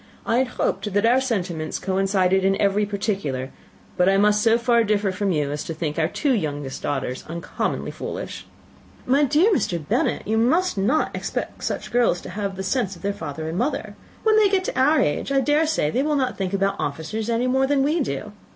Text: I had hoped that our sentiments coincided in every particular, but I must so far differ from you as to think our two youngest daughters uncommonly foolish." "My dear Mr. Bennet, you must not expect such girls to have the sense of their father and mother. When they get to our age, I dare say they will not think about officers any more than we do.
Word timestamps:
I 0.25 0.39
had 0.39 0.47
hoped 0.57 0.91
that 0.93 1.05
our 1.05 1.21
sentiments 1.21 1.77
coincided 1.77 2.43
in 2.43 2.59
every 2.59 2.87
particular, 2.87 3.51
but 3.97 4.09
I 4.09 4.17
must 4.17 4.41
so 4.41 4.57
far 4.57 4.83
differ 4.83 5.11
from 5.11 5.31
you 5.31 5.51
as 5.51 5.63
to 5.65 5.75
think 5.75 5.99
our 5.99 6.07
two 6.07 6.33
youngest 6.33 6.81
daughters 6.81 7.23
uncommonly 7.27 7.91
foolish." 7.91 8.47
"My 9.05 9.23
dear 9.23 9.53
Mr. 9.53 9.77
Bennet, 9.87 10.27
you 10.27 10.39
must 10.39 10.75
not 10.75 11.15
expect 11.15 11.63
such 11.63 11.91
girls 11.91 12.19
to 12.21 12.29
have 12.31 12.55
the 12.55 12.63
sense 12.63 12.95
of 12.95 13.03
their 13.03 13.13
father 13.13 13.47
and 13.47 13.59
mother. 13.59 13.95
When 14.23 14.37
they 14.37 14.49
get 14.49 14.63
to 14.63 14.79
our 14.79 14.99
age, 14.99 15.31
I 15.31 15.39
dare 15.39 15.67
say 15.67 15.91
they 15.91 16.01
will 16.01 16.15
not 16.15 16.35
think 16.35 16.53
about 16.55 16.79
officers 16.79 17.29
any 17.29 17.45
more 17.45 17.67
than 17.67 17.83
we 17.83 17.99
do. 17.99 18.31